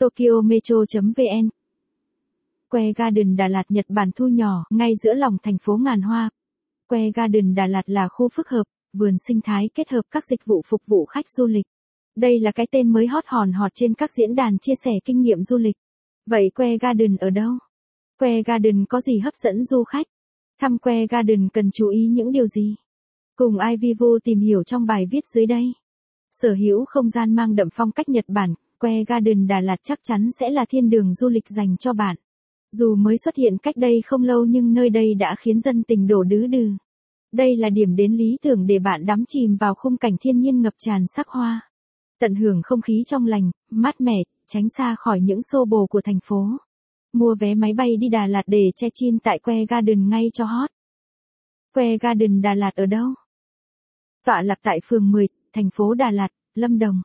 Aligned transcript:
Tokyo 0.00 0.40
Metro.vn 0.44 1.48
Que 2.70 2.92
Garden 2.96 3.36
Đà 3.36 3.48
Lạt 3.48 3.62
Nhật 3.68 3.84
Bản 3.88 4.10
thu 4.16 4.28
nhỏ, 4.28 4.64
ngay 4.70 4.92
giữa 5.02 5.14
lòng 5.14 5.36
thành 5.42 5.58
phố 5.58 5.76
ngàn 5.76 6.02
hoa. 6.02 6.30
Que 6.88 7.10
Garden 7.14 7.54
Đà 7.54 7.66
Lạt 7.66 7.82
là 7.86 8.08
khu 8.08 8.28
phức 8.28 8.48
hợp, 8.48 8.62
vườn 8.92 9.14
sinh 9.28 9.40
thái 9.40 9.70
kết 9.74 9.90
hợp 9.90 10.02
các 10.10 10.24
dịch 10.30 10.44
vụ 10.44 10.62
phục 10.66 10.80
vụ 10.86 11.04
khách 11.04 11.28
du 11.28 11.46
lịch. 11.46 11.66
Đây 12.16 12.40
là 12.40 12.52
cái 12.52 12.66
tên 12.70 12.92
mới 12.92 13.06
hot 13.06 13.24
hòn 13.26 13.52
hot 13.52 13.70
trên 13.74 13.94
các 13.94 14.10
diễn 14.12 14.34
đàn 14.34 14.58
chia 14.58 14.74
sẻ 14.84 14.90
kinh 15.04 15.20
nghiệm 15.20 15.42
du 15.42 15.58
lịch. 15.58 15.76
Vậy 16.26 16.50
Que 16.54 16.78
Garden 16.78 17.16
ở 17.16 17.30
đâu? 17.30 17.52
Que 18.18 18.42
Garden 18.42 18.84
có 18.88 19.00
gì 19.00 19.18
hấp 19.18 19.34
dẫn 19.34 19.64
du 19.64 19.84
khách? 19.84 20.06
Thăm 20.60 20.78
Que 20.78 21.06
Garden 21.06 21.48
cần 21.48 21.70
chú 21.70 21.88
ý 21.88 22.06
những 22.06 22.32
điều 22.32 22.46
gì? 22.46 22.74
Cùng 23.36 23.58
iVivo 23.70 24.06
tìm 24.24 24.40
hiểu 24.40 24.64
trong 24.64 24.86
bài 24.86 25.06
viết 25.10 25.24
dưới 25.34 25.46
đây. 25.46 25.72
Sở 26.32 26.54
hữu 26.54 26.84
không 26.84 27.08
gian 27.08 27.34
mang 27.34 27.54
đậm 27.54 27.68
phong 27.72 27.92
cách 27.92 28.08
Nhật 28.08 28.24
Bản, 28.28 28.54
Que 28.80 29.04
Garden 29.08 29.46
Đà 29.46 29.60
Lạt 29.60 29.76
chắc 29.82 29.98
chắn 30.02 30.30
sẽ 30.40 30.50
là 30.50 30.64
thiên 30.68 30.90
đường 30.90 31.14
du 31.14 31.28
lịch 31.28 31.48
dành 31.48 31.76
cho 31.76 31.92
bạn. 31.92 32.16
Dù 32.72 32.94
mới 32.94 33.18
xuất 33.18 33.36
hiện 33.36 33.58
cách 33.58 33.76
đây 33.76 34.02
không 34.06 34.22
lâu 34.22 34.44
nhưng 34.44 34.72
nơi 34.72 34.90
đây 34.90 35.14
đã 35.14 35.34
khiến 35.38 35.60
dân 35.60 35.82
tình 35.82 36.06
đổ 36.06 36.22
đứ 36.22 36.46
đừ. 36.46 36.70
Đây 37.32 37.56
là 37.56 37.70
điểm 37.70 37.96
đến 37.96 38.12
lý 38.12 38.36
tưởng 38.42 38.66
để 38.66 38.78
bạn 38.78 39.06
đắm 39.06 39.24
chìm 39.28 39.56
vào 39.56 39.74
khung 39.74 39.96
cảnh 39.96 40.16
thiên 40.20 40.40
nhiên 40.40 40.62
ngập 40.62 40.74
tràn 40.78 41.04
sắc 41.16 41.28
hoa. 41.28 41.70
Tận 42.20 42.34
hưởng 42.34 42.60
không 42.62 42.80
khí 42.80 43.02
trong 43.06 43.26
lành, 43.26 43.50
mát 43.70 44.00
mẻ, 44.00 44.22
tránh 44.46 44.68
xa 44.68 44.94
khỏi 44.98 45.20
những 45.20 45.42
xô 45.42 45.64
bồ 45.64 45.86
của 45.86 46.00
thành 46.04 46.18
phố. 46.24 46.46
Mua 47.12 47.34
vé 47.40 47.54
máy 47.54 47.72
bay 47.72 47.96
đi 47.96 48.08
Đà 48.08 48.26
Lạt 48.26 48.42
để 48.46 48.70
che 48.76 48.88
chin 48.94 49.18
tại 49.18 49.38
Que 49.38 49.66
Garden 49.68 50.08
ngay 50.08 50.30
cho 50.32 50.44
hot. 50.44 50.70
Que 51.74 51.98
Garden 51.98 52.42
Đà 52.42 52.54
Lạt 52.54 52.74
ở 52.74 52.86
đâu? 52.86 53.08
Tọa 54.26 54.42
lạc 54.42 54.58
tại 54.62 54.78
phường 54.84 55.10
10, 55.10 55.28
thành 55.52 55.70
phố 55.74 55.94
Đà 55.94 56.10
Lạt, 56.10 56.28
Lâm 56.54 56.78
Đồng. 56.78 57.02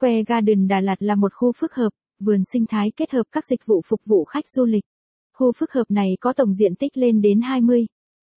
Que 0.00 0.22
Garden 0.26 0.68
Đà 0.68 0.80
Lạt 0.80 1.02
là 1.02 1.14
một 1.14 1.32
khu 1.34 1.52
phức 1.52 1.74
hợp, 1.74 1.90
vườn 2.20 2.42
sinh 2.52 2.66
thái 2.66 2.92
kết 2.96 3.10
hợp 3.10 3.22
các 3.32 3.44
dịch 3.46 3.66
vụ 3.66 3.82
phục 3.88 4.00
vụ 4.04 4.24
khách 4.24 4.48
du 4.48 4.64
lịch. 4.64 4.84
Khu 5.32 5.52
phức 5.52 5.72
hợp 5.72 5.84
này 5.88 6.08
có 6.20 6.32
tổng 6.32 6.54
diện 6.54 6.74
tích 6.74 6.96
lên 6.96 7.20
đến 7.20 7.40
20 7.40 7.86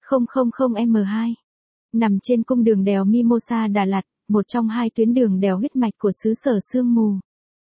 000m2. 0.10 1.34
Nằm 1.94 2.18
trên 2.22 2.44
cung 2.44 2.64
đường 2.64 2.84
đèo 2.84 3.06
Mimosa 3.06 3.68
Đà 3.68 3.86
Lạt, 3.86 4.02
một 4.28 4.48
trong 4.48 4.68
hai 4.68 4.90
tuyến 4.96 5.14
đường 5.14 5.40
đèo 5.40 5.58
huyết 5.58 5.76
mạch 5.76 5.94
của 5.98 6.12
xứ 6.24 6.34
sở 6.34 6.60
sương 6.72 6.94
mù. 6.96 7.14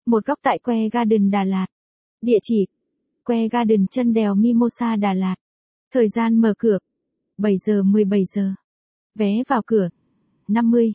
Một 0.05 0.25
góc 0.25 0.39
tại 0.41 0.59
Que 0.63 0.89
Garden 0.89 1.31
Đà 1.31 1.43
Lạt. 1.43 1.67
Địa 2.21 2.39
chỉ: 2.41 2.65
Que 3.25 3.47
Garden 3.47 3.87
chân 3.87 4.13
đèo 4.13 4.35
Mimosa 4.35 4.95
Đà 4.95 5.13
Lạt. 5.13 5.35
Thời 5.93 6.07
gian 6.09 6.41
mở 6.41 6.53
cửa: 6.57 6.77
7 7.37 7.53
giờ 7.65 7.83
17 7.83 8.25
giờ. 8.35 8.53
Vé 9.15 9.43
vào 9.47 9.61
cửa: 9.65 9.89
50 10.47 10.93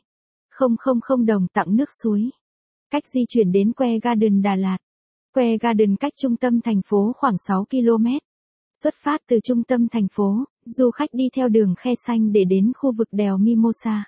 000 1.07 1.25
đồng 1.25 1.47
tặng 1.53 1.75
nước 1.75 1.89
suối. 2.03 2.29
Cách 2.93 3.07
di 3.07 3.25
chuyển 3.27 3.51
đến 3.51 3.73
Que 3.73 3.99
Garden 4.03 4.41
Đà 4.41 4.55
Lạt. 4.55 4.77
Que 5.35 5.57
Garden 5.61 5.95
cách 5.95 6.13
trung 6.15 6.35
tâm 6.35 6.61
thành 6.61 6.81
phố 6.85 7.11
khoảng 7.15 7.35
6 7.47 7.65
km. 7.65 8.05
Xuất 8.83 8.93
phát 9.03 9.21
từ 9.27 9.39
trung 9.43 9.63
tâm 9.63 9.87
thành 9.87 10.07
phố, 10.11 10.43
du 10.65 10.91
khách 10.91 11.09
đi 11.13 11.29
theo 11.35 11.49
đường 11.49 11.75
khe 11.77 11.91
xanh 12.07 12.31
để 12.31 12.43
đến 12.43 12.71
khu 12.77 12.91
vực 12.97 13.07
đèo 13.11 13.37
Mimosa. 13.37 14.03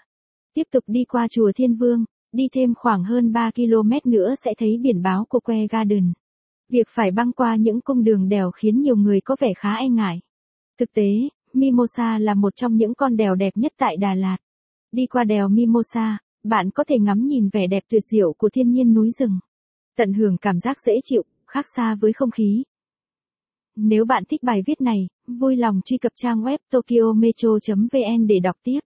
Tiếp 0.54 0.64
tục 0.72 0.84
đi 0.88 1.06
qua 1.06 1.28
chùa 1.28 1.52
Thiên 1.56 1.76
Vương, 1.76 2.06
đi 2.32 2.48
thêm 2.52 2.74
khoảng 2.76 3.04
hơn 3.04 3.34
3 3.34 3.52
km 3.56 4.12
nữa 4.12 4.34
sẽ 4.44 4.54
thấy 4.58 4.78
biển 4.82 5.02
báo 5.02 5.26
của 5.30 5.40
Que 5.40 5.68
Garden. 5.72 6.14
Việc 6.70 6.88
phải 6.90 7.12
băng 7.12 7.32
qua 7.32 7.56
những 7.56 7.82
cung 7.82 8.04
đường 8.04 8.30
đèo 8.30 8.52
khiến 8.52 8.82
nhiều 8.82 8.96
người 8.96 9.22
có 9.22 9.36
vẻ 9.40 9.54
khá 9.58 9.76
e 9.76 9.90
ngại. 9.90 10.22
Thực 10.80 10.94
tế, 10.94 11.12
Mimosa 11.54 12.20
là 12.20 12.34
một 12.34 12.56
trong 12.56 12.76
những 12.76 12.96
con 12.96 13.18
đèo 13.18 13.36
đẹp 13.36 13.58
nhất 13.58 13.74
tại 13.78 13.98
Đà 13.98 14.16
Lạt. 14.16 14.38
Đi 14.92 15.06
qua 15.06 15.24
đèo 15.24 15.50
Mimosa, 15.50 16.18
bạn 16.46 16.70
có 16.72 16.84
thể 16.84 17.00
ngắm 17.00 17.28
nhìn 17.28 17.50
vẻ 17.50 17.68
đẹp 17.68 17.84
tuyệt 17.90 18.04
diệu 18.12 18.34
của 18.34 18.50
thiên 18.50 18.72
nhiên 18.72 18.94
núi 18.94 19.12
rừng. 19.12 19.40
Tận 19.98 20.14
hưởng 20.14 20.38
cảm 20.38 20.60
giác 20.60 20.78
dễ 20.86 20.94
chịu, 21.04 21.24
khác 21.48 21.66
xa 21.76 21.96
với 21.96 22.14
không 22.14 22.32
khí. 22.32 22.64
Nếu 23.76 24.06
bạn 24.06 24.24
thích 24.30 24.44
bài 24.44 24.62
viết 24.66 24.82
này, 24.82 25.08
vui 25.28 25.56
lòng 25.56 25.82
truy 25.86 25.98
cập 25.98 26.12
trang 26.16 26.42
web 26.44 26.58
tokyometro.vn 26.72 28.28
để 28.28 28.40
đọc 28.40 28.56
tiếp. 28.64 28.80